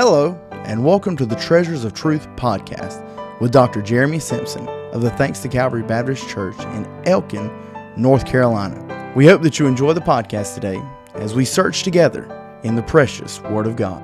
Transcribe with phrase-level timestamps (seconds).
[0.00, 3.02] Hello, and welcome to the Treasures of Truth podcast
[3.40, 3.82] with Dr.
[3.82, 7.50] Jeremy Simpson of the Thanks to Calvary Baptist Church in Elkin,
[7.96, 9.12] North Carolina.
[9.16, 10.80] We hope that you enjoy the podcast today
[11.14, 12.30] as we search together
[12.62, 14.00] in the precious Word of God.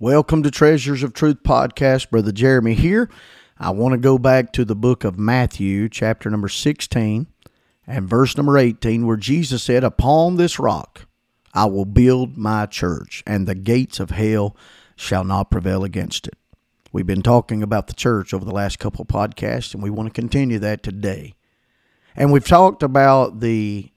[0.00, 2.10] Welcome to Treasures of Truth podcast.
[2.10, 3.08] Brother Jeremy here.
[3.60, 7.28] I want to go back to the book of Matthew, chapter number 16,
[7.86, 11.06] and verse number 18, where Jesus said, Upon this rock,
[11.54, 14.56] I will build my church, and the gates of hell
[14.96, 16.34] shall not prevail against it.
[16.92, 20.20] We've been talking about the church over the last couple podcasts, and we want to
[20.20, 21.34] continue that today.
[22.16, 23.90] And we've talked about the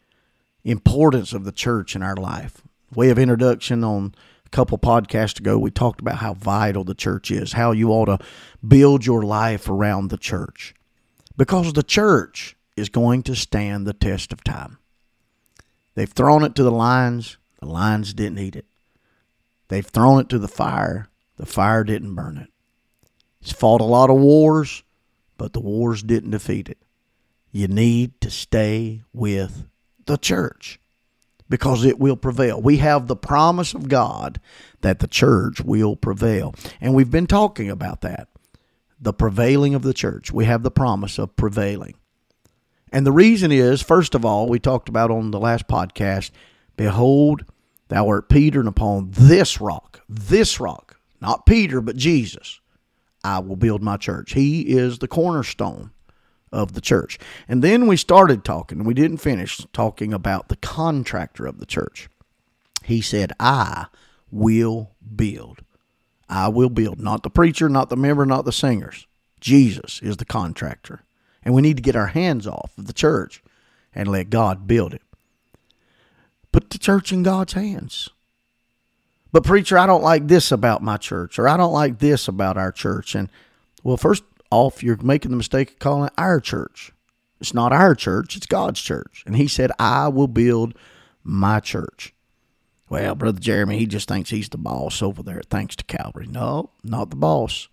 [0.64, 2.62] importance of the church in our life.
[2.96, 4.16] Way of introduction on
[4.46, 8.06] a couple podcasts ago, we talked about how vital the church is, how you ought
[8.06, 8.20] to
[8.68, 10.74] build your life around the church.
[11.36, 14.78] Because the church is going to stand the test of time.
[15.96, 18.66] They've thrown it to the lions, the lions didn't eat it.
[19.68, 21.10] They've thrown it to the fire.
[21.38, 22.50] The fire didn't burn it.
[23.42, 24.84] It's fought a lot of wars,
[25.38, 26.78] but the wars didn't defeat it.
[27.52, 29.68] You need to stay with
[30.06, 30.80] the church
[31.50, 32.62] because it will prevail.
[32.62, 34.40] We have the promise of God
[34.82, 36.54] that the church will prevail.
[36.82, 38.28] And we've been talking about that
[39.00, 40.32] the prevailing of the church.
[40.32, 41.94] We have the promise of prevailing.
[42.92, 46.32] And the reason is, first of all, we talked about on the last podcast
[46.78, 47.44] Behold,
[47.90, 52.62] thou art Peter, and upon this rock, this rock, not Peter, but Jesus,
[53.24, 54.34] I will build my church.
[54.34, 55.92] He is the cornerstone
[56.52, 57.20] of the church.
[57.48, 62.08] And then we started talking, we didn't finish talking about the contractor of the church.
[62.84, 63.88] He said, I
[64.32, 65.60] will build.
[66.30, 67.02] I will build.
[67.02, 69.08] Not the preacher, not the member, not the singers.
[69.40, 71.02] Jesus is the contractor.
[71.44, 73.44] And we need to get our hands off of the church
[73.94, 75.02] and let God build it.
[76.58, 78.10] Put the church in God's hands.
[79.32, 82.58] But, preacher, I don't like this about my church, or I don't like this about
[82.58, 83.14] our church.
[83.14, 83.30] And,
[83.84, 86.92] well, first off, you're making the mistake of calling it our church.
[87.40, 89.22] It's not our church, it's God's church.
[89.28, 90.74] And He said, I will build
[91.24, 92.16] my church.
[92.90, 96.26] Well, Brother Jeremy, he just thinks he's the boss over there thanks to Calvary.
[96.26, 97.68] No, not the boss.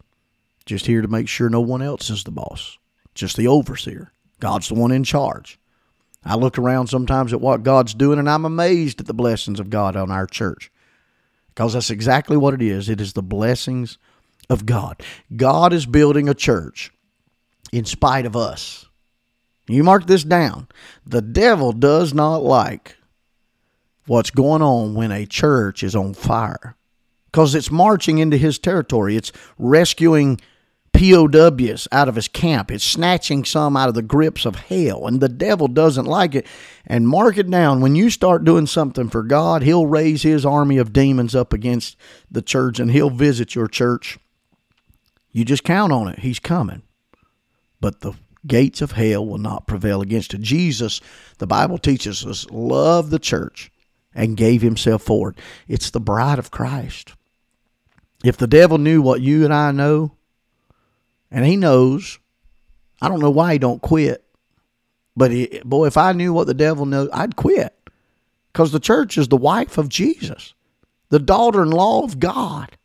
[0.66, 2.76] Just here to make sure no one else is the boss,
[3.14, 4.12] just the overseer.
[4.40, 5.58] God's the one in charge.
[6.24, 9.70] I look around sometimes at what God's doing and I'm amazed at the blessings of
[9.70, 10.70] God on our church.
[11.48, 12.88] Because that's exactly what it is.
[12.88, 13.98] It is the blessings
[14.50, 15.02] of God.
[15.36, 16.90] God is building a church
[17.72, 18.86] in spite of us.
[19.68, 20.68] You mark this down.
[21.06, 22.96] The devil does not like
[24.06, 26.76] what's going on when a church is on fire
[27.26, 29.16] because it's marching into his territory.
[29.16, 30.40] It's rescuing
[30.94, 32.70] POWs out of his camp.
[32.70, 36.46] It's snatching some out of the grips of hell, and the devil doesn't like it.
[36.86, 40.78] And mark it down when you start doing something for God, he'll raise his army
[40.78, 41.96] of demons up against
[42.30, 44.18] the church and he'll visit your church.
[45.32, 46.20] You just count on it.
[46.20, 46.82] He's coming.
[47.80, 48.12] But the
[48.46, 50.42] gates of hell will not prevail against it.
[50.42, 51.00] Jesus,
[51.38, 53.72] the Bible teaches us, loved the church
[54.14, 55.38] and gave himself for it.
[55.66, 57.14] It's the bride of Christ.
[58.22, 60.13] If the devil knew what you and I know,
[61.34, 62.18] and he knows.
[63.02, 64.24] I don't know why he don't quit,
[65.16, 67.76] but he, boy, if I knew what the devil knows, I'd quit,
[68.52, 70.54] because the church is the wife of Jesus,
[71.10, 72.78] the daughter-in-law of God,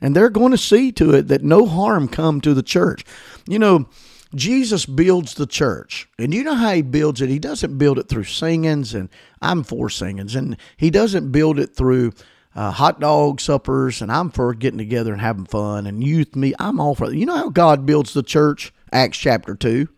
[0.00, 3.04] and they're going to see to it that no harm come to the church.
[3.48, 3.88] You know,
[4.34, 7.28] Jesus builds the church, and you know how he builds it.
[7.28, 9.08] He doesn't build it through singings, and
[9.42, 12.12] I'm for singings, and he doesn't build it through
[12.58, 16.56] uh, hot dog suppers, and I'm for getting together and having fun and youth meet.
[16.58, 17.12] I'm all for.
[17.12, 18.72] You know how God builds the church?
[18.92, 19.88] Acts chapter 2.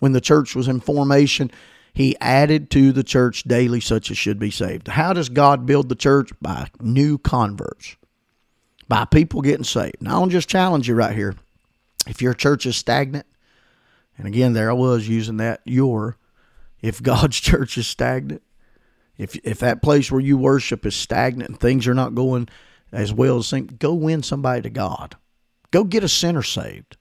[0.00, 1.52] When the church was in formation,
[1.94, 4.88] he added to the church daily such as should be saved.
[4.88, 6.32] How does God build the church?
[6.40, 7.94] By new converts,
[8.88, 10.02] by people getting saved.
[10.02, 11.36] Now, I'll just challenge you right here.
[12.08, 13.26] If your church is stagnant,
[14.18, 16.16] and again, there I was using that your,
[16.80, 18.42] if God's church is stagnant,
[19.22, 22.48] if if that place where you worship is stagnant and things are not going
[22.92, 25.16] as well as think, go win somebody to God.
[25.70, 26.96] Go get a sinner saved.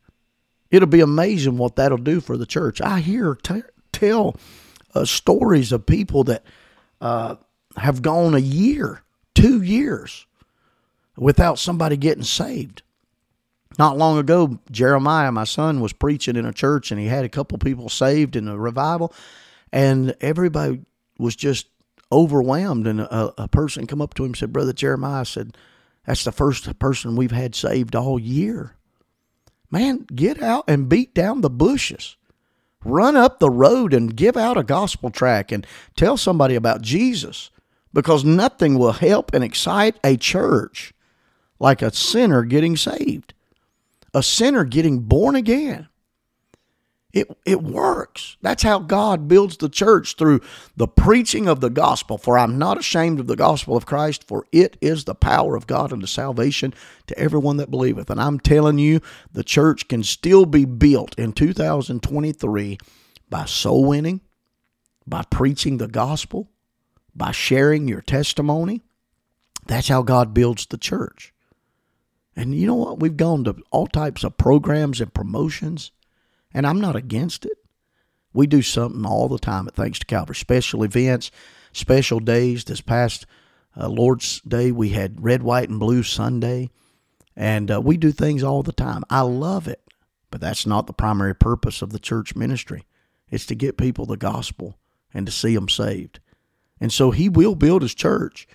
[0.70, 2.80] It'll be amazing what that'll do for the church.
[2.80, 4.38] I hear t- tell
[4.96, 6.46] uh, stories of people that
[7.02, 7.36] uh,
[7.76, 9.04] have gone a year,
[9.36, 10.26] two years
[11.18, 12.84] without somebody getting saved.
[13.78, 17.30] Not long ago, Jeremiah, my son, was preaching in a church and he had a
[17.30, 19.14] couple people saved in a revival,
[19.74, 20.82] and everybody
[21.18, 21.68] was just
[22.12, 22.88] overwhelmed.
[22.88, 25.58] And a, a person come up to him and said, Brother Jeremiah said,
[26.06, 28.76] That's the first person we've had saved all year.
[29.72, 32.18] Man, get out and beat down the bushes.
[32.86, 37.50] Run up the road and give out a gospel track and tell somebody about Jesus.
[37.94, 40.94] because nothing will help and excite a church
[41.60, 43.34] like a sinner getting saved,
[44.14, 45.88] a sinner getting born again.
[47.14, 48.38] It, it works.
[48.42, 50.42] That's how God builds the church through
[50.78, 52.18] the preaching of the gospel.
[52.18, 55.68] For I'm not ashamed of the gospel of Christ, for it is the power of
[55.68, 56.74] God unto salvation
[57.08, 58.10] to everyone that believeth.
[58.10, 59.02] And I'm telling you,
[59.34, 62.78] the church can still be built in 2023
[63.30, 64.22] by soul winning,
[65.06, 66.50] by preaching the gospel,
[67.14, 68.82] by sharing your testimony.
[69.66, 71.34] That's how God builds the church.
[72.36, 73.00] And you know what?
[73.00, 75.92] We've gone to all types of programs and promotions,
[76.54, 77.58] and I'm not against it.
[78.34, 81.32] We do something all the time at Thanks to Calvary, special events,
[81.74, 82.64] special days.
[82.64, 83.26] This past
[83.76, 86.70] uh, Lord's Day, we had Red, White, and Blue Sunday,
[87.36, 89.04] and uh, we do things all the time.
[89.10, 89.82] I love it,
[90.30, 92.86] but that's not the primary purpose of the church ministry.
[93.30, 94.78] It's to get people the gospel
[95.14, 96.20] and to see them saved.
[96.80, 98.48] And so he will build his church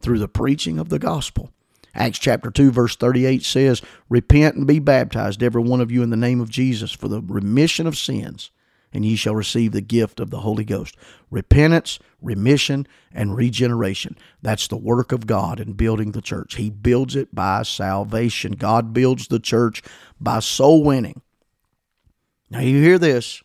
[0.00, 1.52] through the preaching of the gospel.
[1.94, 6.10] Acts chapter 2, verse 38 says, Repent and be baptized, every one of you, in
[6.10, 8.50] the name of Jesus, for the remission of sins,
[8.92, 10.96] and ye shall receive the gift of the Holy Ghost.
[11.30, 14.16] Repentance, remission, and regeneration.
[14.42, 16.56] That's the work of God in building the church.
[16.56, 18.52] He builds it by salvation.
[18.52, 19.82] God builds the church
[20.20, 21.22] by soul winning.
[22.50, 23.42] Now, you hear this.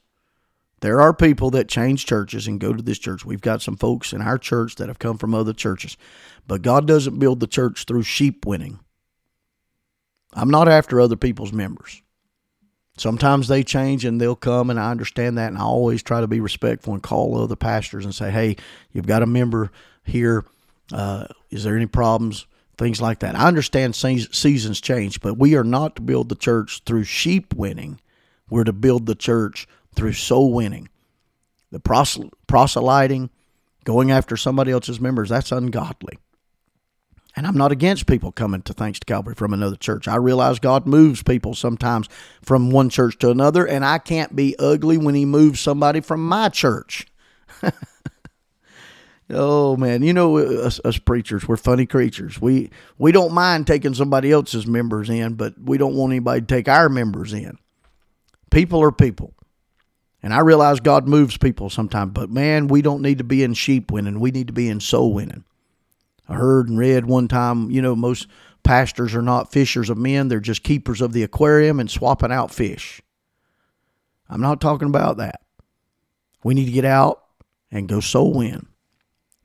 [0.85, 3.25] There are people that change churches and go to this church.
[3.25, 5.97] We've got some folks in our church that have come from other churches.
[6.45, 8.77] But God doesn't build the church through sheep winning.
[10.33, 12.03] I'm not after other people's members.
[12.97, 15.47] Sometimes they change and they'll come, and I understand that.
[15.47, 18.55] And I always try to be respectful and call other pastors and say, hey,
[18.91, 19.71] you've got a member
[20.03, 20.45] here.
[20.93, 22.45] Uh, is there any problems?
[22.77, 23.33] Things like that.
[23.33, 27.99] I understand seasons change, but we are not to build the church through sheep winning.
[28.51, 30.89] We're to build the church through soul winning.
[31.71, 31.79] The
[32.47, 33.29] proselyting,
[33.83, 36.17] going after somebody else's members, that's ungodly.
[37.35, 40.07] And I'm not against people coming to Thanks to Calvary from another church.
[40.07, 42.07] I realize God moves people sometimes
[42.41, 46.25] from one church to another, and I can't be ugly when He moves somebody from
[46.25, 47.07] my church.
[49.29, 52.39] oh man, you know us, us, preachers, we're funny creatures.
[52.39, 56.47] We we don't mind taking somebody else's members in, but we don't want anybody to
[56.47, 57.57] take our members in.
[58.49, 59.33] People are people.
[60.25, 63.53] And I realize God moves people sometimes, but man, we don't need to be in
[63.53, 64.19] sheep winning.
[64.19, 65.43] We need to be in soul winning.
[66.27, 68.25] I heard and read one time, you know, most
[68.63, 72.51] pastors are not fishers of men, they're just keepers of the aquarium and swapping out
[72.51, 73.03] fish.
[74.27, 75.41] I'm not talking about that.
[76.43, 77.23] We need to get out
[77.69, 78.65] and go soul win.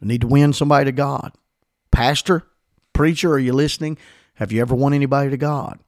[0.01, 1.33] We need to win somebody to God.
[1.91, 2.47] Pastor,
[2.95, 3.99] preacher, are you listening?
[4.37, 5.79] Have you ever won anybody to God?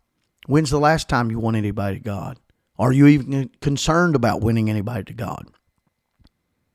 [0.49, 2.39] When's the last time you won anybody to God?
[2.82, 5.46] Are you even concerned about winning anybody to God?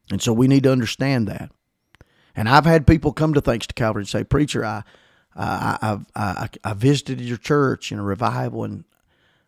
[0.10, 1.52] And so we need to understand that.
[2.34, 4.84] And I've had people come to Thanks to Calvary and say, Preacher, I,
[5.36, 8.86] I, I, I, I visited your church in a revival, and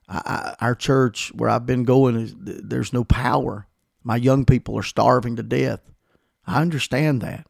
[0.10, 3.68] I, our church where I've been going, there's no power.
[4.04, 5.80] My young people are starving to death.
[6.46, 7.48] I understand that.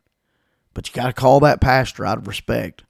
[0.75, 2.83] But you got to call that pastor out of respect.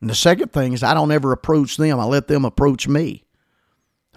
[0.00, 3.24] And the second thing is, I don't ever approach them, I let them approach me.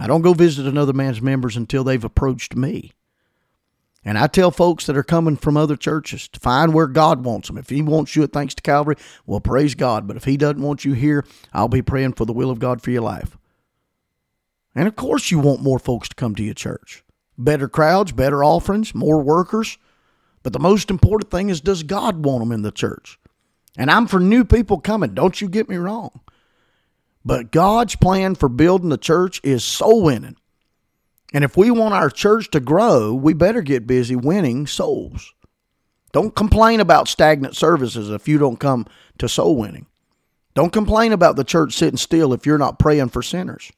[0.02, 2.92] I don't go visit another man's members until they've approached me.
[4.04, 7.50] And I tell folks that are coming from other churches to find where God wants
[7.50, 7.58] them.
[7.60, 8.96] If He wants you at Thanks to Calvary,
[9.28, 10.08] well, praise God.
[10.08, 12.82] But if He doesn't want you here, I'll be praying for the will of God
[12.82, 13.38] for your life.
[14.74, 17.04] And of course, you want more folks to come to your church.
[17.38, 19.78] Better crowds, better offerings, more workers.
[20.42, 23.20] But the most important thing is, does God want them in the church?
[23.78, 25.14] And I'm for new people coming.
[25.14, 26.22] Don't you get me wrong.
[27.24, 30.38] But God's plan for building the church is soul winning.
[31.34, 35.34] And if we want our church to grow, we better get busy winning souls.
[36.12, 38.86] Don't complain about stagnant services if you don't come
[39.18, 39.86] to soul winning.
[40.54, 43.72] Don't complain about the church sitting still if you're not praying for sinners.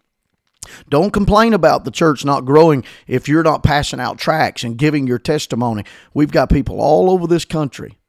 [0.90, 5.06] Don't complain about the church not growing if you're not passing out tracts and giving
[5.06, 5.84] your testimony.
[6.14, 8.00] We've got people all over this country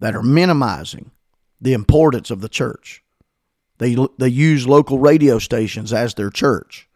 [0.00, 1.12] that are minimizing
[1.60, 3.01] the importance of the church.
[3.82, 6.88] They, they use local radio stations as their church.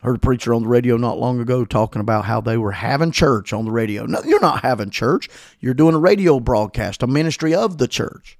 [0.00, 3.12] Heard a preacher on the radio not long ago talking about how they were having
[3.12, 4.04] church on the radio.
[4.04, 5.28] No, you're not having church.
[5.60, 8.36] You're doing a radio broadcast, a ministry of the church.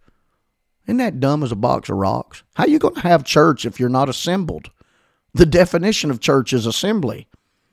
[0.88, 2.42] Isn't that dumb as a box of rocks?
[2.56, 4.73] How you going to have church if you're not assembled?
[5.35, 7.28] The definition of church is assembly,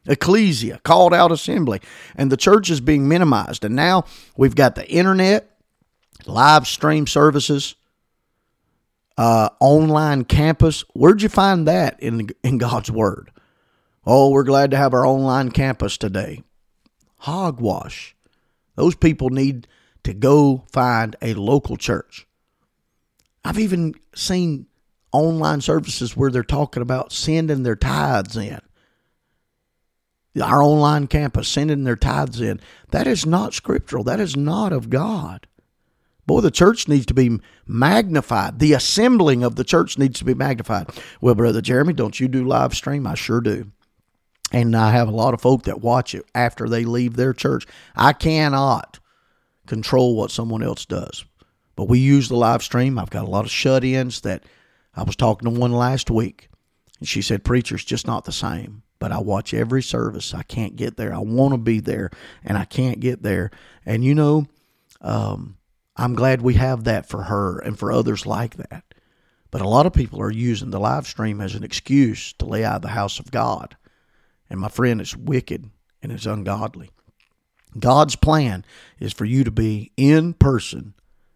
[0.05, 1.81] ecclesia, called out assembly.
[2.15, 3.65] And the church is being minimized.
[3.65, 4.05] And now
[4.37, 5.49] we've got the internet,
[6.27, 7.73] live stream services,
[9.17, 10.83] uh, online campus.
[10.93, 13.31] Where'd you find that in in God's Word?
[14.05, 16.43] Oh, we're glad to have our online campus today.
[17.19, 18.15] Hogwash.
[18.75, 19.67] Those people need
[20.03, 22.27] to go find a local church.
[23.45, 24.67] I've even seen
[25.11, 28.59] online services where they're talking about sending their tithes in.
[30.41, 32.59] Our online campus sending their tithes in.
[32.89, 34.03] That is not scriptural.
[34.03, 35.47] That is not of God.
[36.25, 38.59] Boy, the church needs to be magnified.
[38.59, 40.89] The assembling of the church needs to be magnified.
[41.19, 43.05] Well, Brother Jeremy, don't you do live stream?
[43.05, 43.71] I sure do.
[44.51, 47.65] And I have a lot of folk that watch it after they leave their church.
[47.95, 48.99] I cannot
[49.65, 51.25] control what someone else does.
[51.75, 52.99] But we use the live stream.
[52.99, 54.43] I've got a lot of shut ins that
[54.95, 56.49] I was talking to one last week,
[56.99, 58.83] and she said, Preacher's just not the same.
[58.99, 60.33] But I watch every service.
[60.33, 61.13] I can't get there.
[61.13, 62.09] I want to be there,
[62.43, 63.51] and I can't get there.
[63.85, 64.45] And you know,
[65.01, 65.57] um,
[65.95, 68.83] I'm glad we have that for her and for others like that.
[69.51, 72.63] But a lot of people are using the live stream as an excuse to lay
[72.63, 73.77] out the house of God.
[74.49, 75.69] And my friend, it's wicked
[76.01, 76.89] and it's ungodly.
[77.77, 78.65] God's plan
[78.99, 80.93] is for you to be in person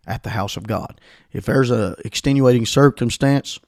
[0.07, 0.99] at the house of God.
[1.31, 3.59] If there's a extenuating circumstance,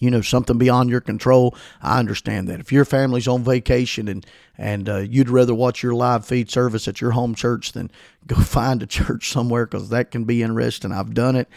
[0.00, 1.54] you know something beyond your control.
[1.82, 2.60] I understand that.
[2.60, 4.26] If your family's on vacation and
[4.58, 7.90] and uh, you'd rather watch your live feed service at your home church than
[8.26, 10.92] go find a church somewhere because that can be interesting.
[10.92, 11.48] I've done it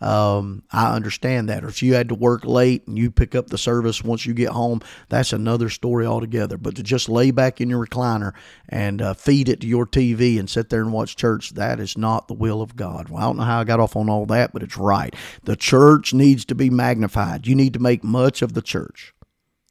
[0.00, 1.64] um, I understand that.
[1.64, 4.34] Or if you had to work late and you pick up the service once you
[4.34, 6.56] get home, that's another story altogether.
[6.56, 8.32] But to just lay back in your recliner
[8.68, 11.96] and uh, feed it to your TV and sit there and watch church, that is
[11.96, 13.08] not the will of God.
[13.08, 15.14] Well, I don't know how I got off on all that, but it's right.
[15.44, 17.46] The church needs to be magnified.
[17.46, 19.14] You need to make much of the church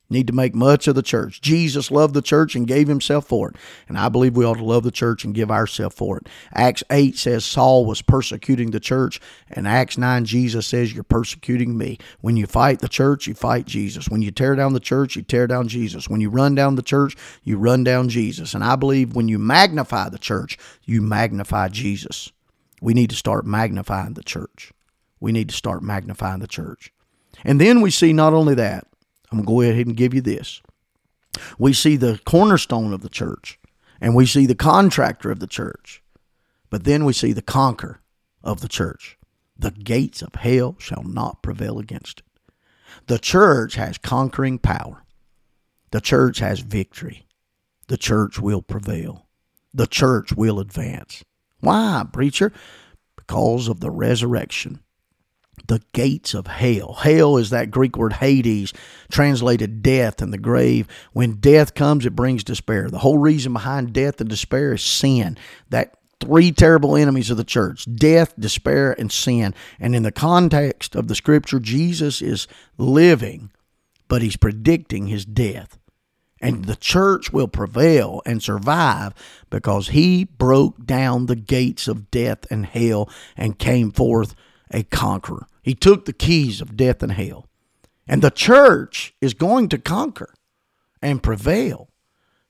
[0.09, 1.41] need to make much of the church.
[1.41, 3.55] Jesus loved the church and gave himself for it.
[3.87, 6.27] And I believe we ought to love the church and give ourselves for it.
[6.53, 9.19] Acts 8 says Saul was persecuting the church.
[9.49, 11.97] And Acts 9, Jesus says, You're persecuting me.
[12.21, 14.09] When you fight the church, you fight Jesus.
[14.09, 16.09] When you tear down the church, you tear down Jesus.
[16.09, 18.53] When you run down the church, you run down Jesus.
[18.53, 22.31] And I believe when you magnify the church, you magnify Jesus.
[22.81, 24.71] We need to start magnifying the church.
[25.19, 26.93] We need to start magnifying the church.
[27.43, 28.87] And then we see not only that,
[29.31, 30.61] I'm going to go ahead and give you this.
[31.57, 33.59] We see the cornerstone of the church,
[33.99, 36.01] and we see the contractor of the church,
[36.69, 38.01] but then we see the conqueror
[38.43, 39.17] of the church.
[39.57, 42.25] The gates of hell shall not prevail against it.
[43.07, 45.03] The church has conquering power.
[45.91, 47.27] The church has victory.
[47.87, 49.27] The church will prevail.
[49.73, 51.23] The church will advance.
[51.59, 52.51] Why, preacher?
[53.15, 54.81] Because of the resurrection
[55.67, 56.93] the gates of hell.
[56.93, 58.73] Hell is that Greek word Hades,
[59.11, 60.87] translated death and the grave.
[61.13, 62.89] When death comes, it brings despair.
[62.89, 65.37] The whole reason behind death and despair is sin.
[65.69, 69.53] That three terrible enemies of the church death, despair, and sin.
[69.79, 72.47] And in the context of the scripture, Jesus is
[72.77, 73.51] living,
[74.07, 75.77] but he's predicting his death.
[76.39, 79.13] And the church will prevail and survive
[79.49, 84.35] because he broke down the gates of death and hell and came forth
[84.71, 85.47] a conqueror.
[85.61, 87.47] He took the keys of death and hell.
[88.07, 90.33] And the church is going to conquer
[91.01, 91.89] and prevail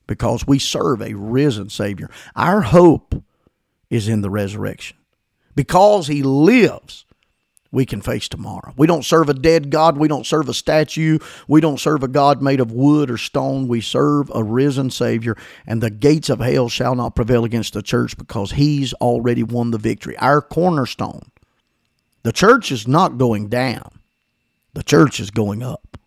[0.06, 2.10] because we serve a risen Savior.
[2.36, 3.22] Our hope
[3.90, 4.96] is in the resurrection.
[5.54, 7.04] Because He lives,
[7.70, 8.72] we can face tomorrow.
[8.76, 9.98] We don't serve a dead God.
[9.98, 11.18] We don't serve a statue.
[11.46, 13.68] We don't serve a God made of wood or stone.
[13.68, 17.82] We serve a risen Savior, and the gates of hell shall not prevail against the
[17.82, 20.16] church because He's already won the victory.
[20.18, 21.30] Our cornerstone
[22.22, 24.00] the church is not going down,
[24.74, 25.98] the church is going up.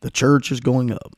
[0.00, 1.16] The church is going up.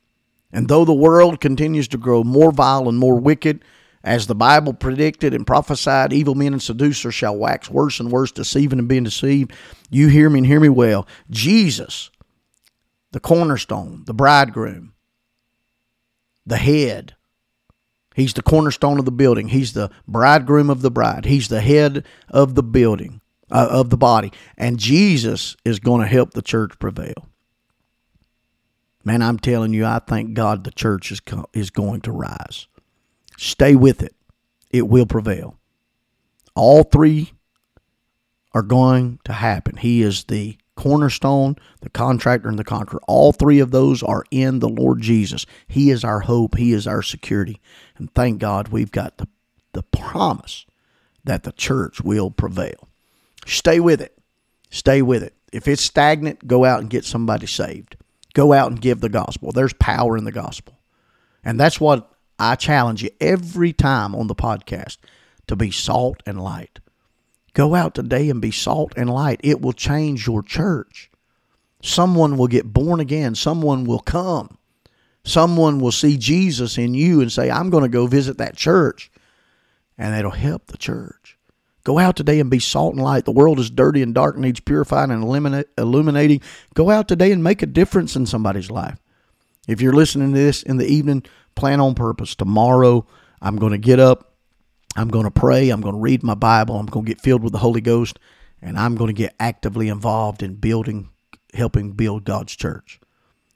[0.53, 3.63] And though the world continues to grow more vile and more wicked,
[4.05, 8.33] as the Bible predicted and prophesied, evil men and seducers shall wax worse and worse,
[8.33, 9.53] deceiving and being deceived.
[9.91, 11.07] You hear me and hear me well.
[11.29, 12.11] Jesus,
[13.13, 14.95] the cornerstone, the bridegroom,
[16.47, 17.15] the head,
[18.15, 19.47] He's the cornerstone of the building.
[19.47, 21.25] He's the bridegroom of the bride.
[21.25, 24.33] He's the head of the building uh, of the body.
[24.57, 27.29] And Jesus is going to help the church prevail.
[29.05, 32.67] Man, I'm telling you, I thank God the church is, co- is going to rise.
[33.37, 34.15] Stay with it,
[34.71, 35.57] it will prevail.
[36.55, 37.33] All three
[38.53, 39.77] are going to happen.
[39.77, 43.01] He is the cornerstone, the contractor, and the conqueror.
[43.07, 45.47] All three of those are in the Lord Jesus.
[45.67, 47.61] He is our hope, He is our security.
[47.97, 49.29] And thank God we've got the,
[49.73, 50.67] the promise
[51.25, 52.89] that the church will prevail.
[53.49, 54.17] Stay with it.
[54.71, 55.35] Stay with it.
[55.53, 57.97] If it's stagnant, go out and get somebody saved.
[58.35, 59.53] Go out and give the gospel.
[59.53, 60.79] There's power in the gospel.
[61.43, 64.99] And that's what I challenge you every time on the podcast
[65.47, 66.79] to be salt and light.
[67.55, 69.41] Go out today and be salt and light.
[69.43, 71.11] It will change your church.
[71.83, 73.35] Someone will get born again.
[73.35, 74.59] Someone will come.
[75.25, 79.11] Someone will see Jesus in you and say, I'm going to go visit that church.
[79.97, 81.38] And it'll help the church.
[81.85, 83.25] Go out today and be salt and light.
[83.25, 86.41] The world is dirty and dark, needs purifying and illuminating.
[86.75, 88.99] Go out today and make a difference in somebody's life.
[89.67, 92.35] If you're listening to this in the evening, plan on purpose.
[92.35, 93.07] Tomorrow,
[93.41, 94.35] I'm going to get up.
[94.97, 95.71] I'm going to pray.
[95.71, 96.79] I'm going to read my Bible.
[96.79, 98.19] I'm going to get filled with the Holy Ghost.
[98.61, 101.11] And I'm going to get actively involved in building,
[101.55, 102.99] helping build God's church.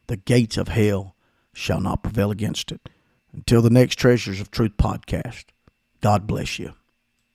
[0.07, 1.17] The gates of hell
[1.53, 2.89] shall not prevail against it.
[3.33, 5.47] Until the next Treasures of Truth podcast,
[6.01, 6.75] God bless you.